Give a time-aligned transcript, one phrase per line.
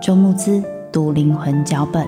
[0.00, 2.06] 周慕姿读灵魂脚本。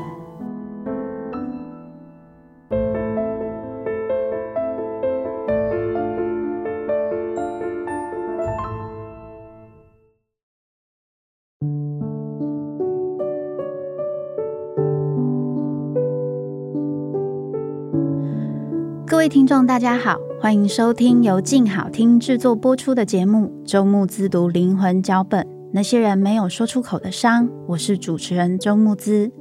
[19.06, 20.16] 各位听众，大家好。
[20.40, 27.48] 欢迎收听由静好听制作播出的节目《周慕姿读灵魂脚本》，那些人没有说出口的伤。
[27.66, 29.32] 我是主持人周慕姿。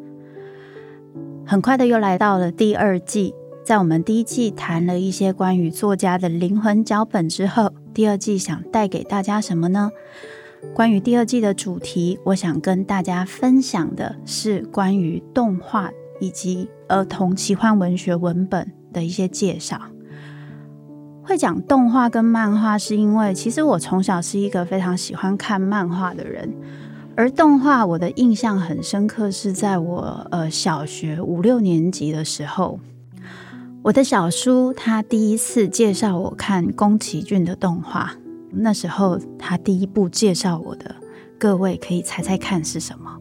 [1.45, 3.33] 很快的又来到了第二季，
[3.65, 9.91] 在我们第一季谈了一些关于作家的灵魂脚本之后，第二季想带给大家什么呢？
[10.73, 15.91] 关于第二季的主题，我想跟大家分享的是关于动画
[16.21, 19.81] 以及儿童奇幻文学文本的一些介绍。
[21.23, 26.51] 会讲动画跟漫画，是因为其实我从小是一个非常喜欢看漫画的人，
[27.15, 32.79] 而动画我的印象很深刻，是在我呃小学五六年级的时候，
[33.83, 38.13] 我的小叔他第一次介绍我看宫崎骏的动画，
[38.51, 40.95] 那时候他第一部介绍我的，
[41.39, 43.17] 各位可以猜猜看是什么？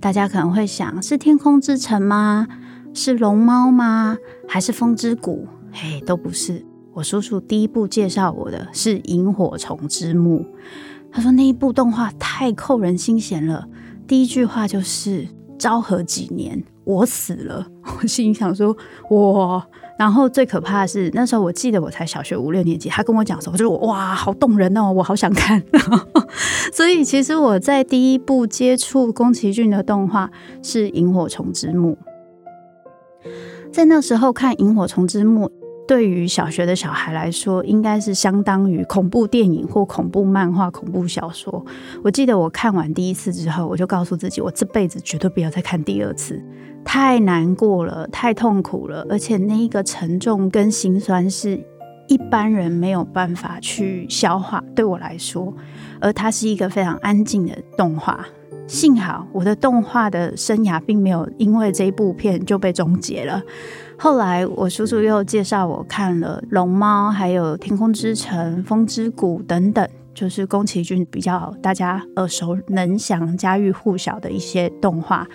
[0.00, 2.48] 大家可能会想是《天空之城》吗？
[2.94, 4.16] 是龙猫吗？
[4.48, 5.46] 还是风之谷？
[5.70, 6.64] 嘿，都不是。
[6.94, 10.40] 我叔叔第一部介绍我的是《萤火虫之墓》，
[11.10, 13.66] 他说那一部动画太扣人心弦了，
[14.06, 15.26] 第一句话就是
[15.58, 17.66] “昭和几年我死了”，
[18.02, 18.76] 我心想说
[19.08, 19.66] 哇，
[19.98, 25.62] 然后最可怕的是那时候我记得我才小学五六年级，他跟我讲的时候，我就哇，好动人哦，我好想看。
[26.74, 30.30] 所以其实我在第一部接触宫崎骏的动画
[30.62, 31.96] 是《萤火虫之墓》，
[33.72, 35.46] 在那时候看《萤火虫之墓》。
[35.86, 41.64] 对于小学的小孩来说，应该是相当于恐怖电影或恐怖漫画、恐怖小说。
[42.04, 46.42] 我记得我看完第一次之后，我就告诉自己，我这辈子绝对不要再看第二次，
[46.84, 51.60] 太难过了，太痛苦了，而且那一个沉重跟心酸是
[52.08, 54.62] 一般人没有办法去消化。
[54.74, 55.52] 对我来说，
[56.00, 58.24] 而它是一个非常安静的动画。
[58.72, 63.42] 幸好我的动画的生涯并没有因为这一部片就被终结了。
[63.98, 75.28] 后来我叔叔又介绍我看了《龙猫》，还有《天空之城》《风之谷》等等，就是宫崎骏比较大家耳熟能详、家喻户晓的一些动画。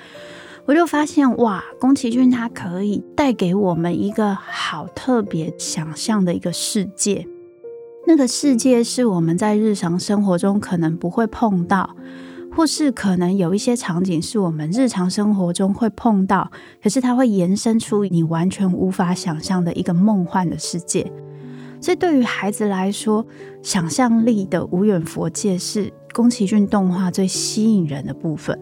[0.66, 7.28] 我就发现哇，宫崎骏他可以带给我们一个好特别想象的一个世界，
[8.08, 11.96] 那个世界是我们在日常生活中可能不会碰到。
[12.56, 16.52] 或是可能有一些场景是我们日常生活中会碰到，
[16.82, 21.12] 可是它会延伸出你完全无法想象的一个梦幻的世界。
[21.80, 23.26] 所以对于孩子来说，
[23.62, 28.58] 想象力的无远佛界是宫崎骏动画最吸引人的部分。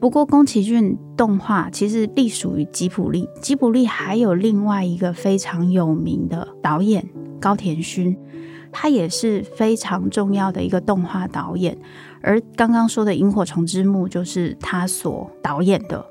[0.00, 8.16] 不过，宫崎骏动画其实隶属于吉卜力，吉卜力还有另外一个非常有名的导演高田勋，
[8.72, 11.78] 他也是非常重要的一个动画导演。
[12.22, 16.04] 而刚刚说的《萤火虫之墓》就是他所导演的。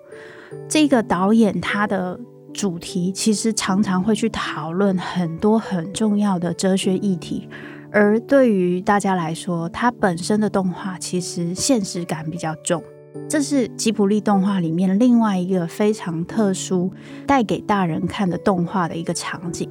[0.67, 2.19] 这个导演他的
[2.53, 7.47] 主题其实常常会去讨论很多很重要的哲学议题，
[7.91, 12.83] 而对于大家来说，他本身的动画其实现实感比较重，
[13.29, 16.91] 这是吉卜力动画里面另外一个非常特殊、
[17.27, 19.69] 带给大人看的动画的一个场景。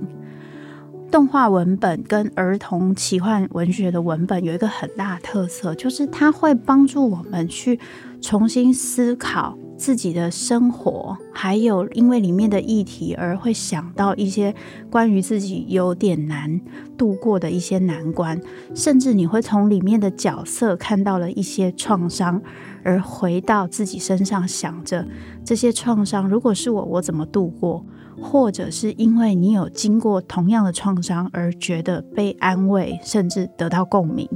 [1.10, 7.80] 动画文本跟儿童奇幻文学的文本有一个很大的特色，就是它会帮助我们去
[8.20, 14.54] 重新思考自己的生活，还有因为里面的议题而会想到一些
[14.90, 16.60] 关于自己有点难
[16.98, 18.38] 度过的一些难关，
[18.74, 22.42] 甚至你会从里面的角色看到了一些创伤，
[22.84, 25.06] 而回到自己身上想着
[25.42, 27.82] 这些创伤，如果是我，我怎么度过？
[28.20, 34.28] 或者是因为你有经过同样的创伤而觉得被安慰，甚至得到共鸣。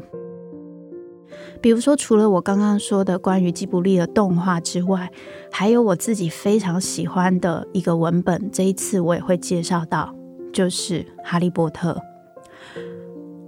[1.61, 5.11] 比如说，除了我刚刚说的关于吉卜力的动画之外，
[5.50, 10.12] 还有我自己非常喜欢的一个文本，这一次我也会介绍到，
[10.52, 11.93] 就是《哈利波特》。《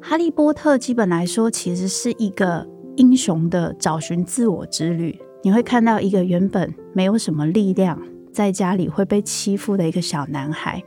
[0.00, 2.66] 哈利波特》基本来说，其实是一个
[2.96, 5.18] 英雄的找寻自我之旅。
[5.42, 8.00] 你会看到一个原本没有什么力量。
[8.34, 10.82] 在家里会被欺负的一个小男孩，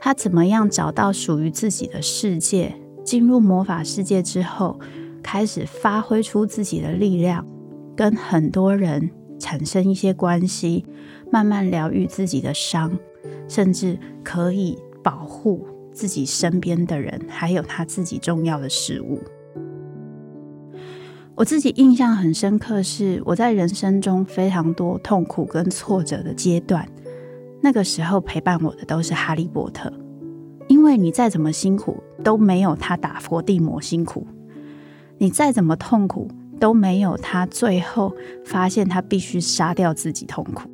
[0.00, 2.74] 他怎么样找到属于自己的世界？
[3.04, 4.78] 进入魔法世界之后，
[5.20, 7.44] 开始发挥出自己的力量，
[7.96, 9.10] 跟很多人
[9.40, 10.86] 产生一些关系，
[11.28, 12.96] 慢慢疗愈自己的伤，
[13.48, 19.20] 甚至可以保护自己身边的人，还有他自己重要的事物。
[21.42, 26.88] 我自己印象很深刻，是我在人生中非常多痛苦跟挫折的阶段，
[27.60, 29.92] 那个时候陪伴我的都是哈利波特，
[30.68, 34.24] 因为你再怎么辛苦都没有他打伏地魔辛苦，
[35.18, 36.28] 你再怎么痛苦
[36.60, 40.70] 都没有他最后发现他必须杀掉自己痛苦，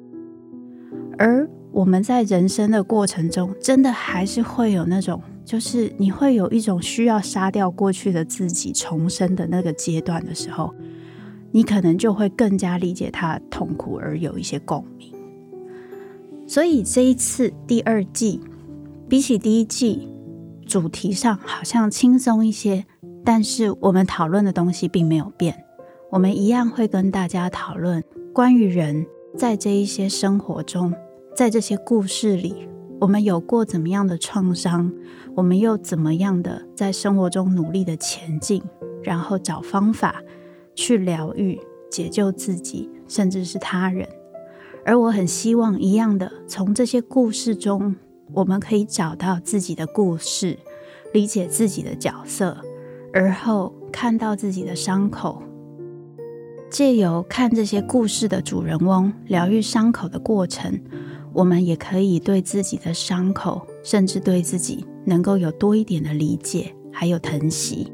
[1.17, 5.19] 而我们在人生的过程中，真的还是会有那种。
[5.48, 10.74] 就是你会有一种需要杀掉过去的自己重生的那个阶段的时候，
[11.50, 15.10] 你可能就会更加理解他的痛苦而有一些共鸣。
[16.46, 18.38] 所以这一次第二季
[19.08, 20.06] 比起第一季，
[20.66, 22.84] 主题上好像轻松一些，
[23.24, 25.64] 但是我们讨论的东西并没有变。
[26.10, 28.04] 我们一样会跟大家讨论
[28.34, 30.92] 关于人在这一些生活中，
[31.34, 32.68] 在这些故事里。
[33.00, 34.92] 我们有过怎么样的创伤？
[35.36, 38.60] 我们又怎么样的在生活中努力的前进，
[39.04, 40.20] 然后找方法
[40.74, 44.08] 去疗愈、解救自己，甚至是他人。
[44.84, 47.94] 而我很希望一样的，从这些故事中，
[48.32, 50.58] 我们可以找到自己的故事，
[51.12, 52.56] 理解自己的角色，
[53.12, 55.40] 而后看到自己的伤口，
[56.68, 60.80] 借由看这些故事的主人翁疗愈伤口的过程。
[61.38, 67.93] 我们也可以对自己的伤口，甚至对自己能够有多一点的理解，还有疼惜。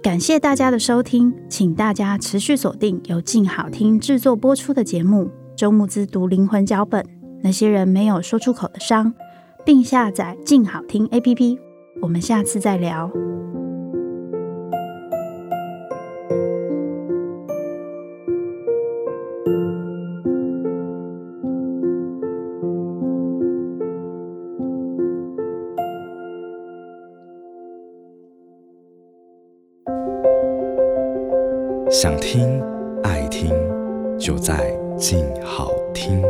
[0.00, 5.24] 感谢大家的收听，请大家持续锁定由静好听制作播出的节目
[5.56, 7.02] 《周慕姿读灵魂脚本》，
[7.42, 9.12] 那些人没有说出口的伤，
[9.64, 11.58] 并下载静好听 APP。
[12.00, 13.10] 我们下次再聊。
[31.90, 32.62] 想听、
[33.02, 33.50] 爱听，
[34.16, 36.22] 就在静好听。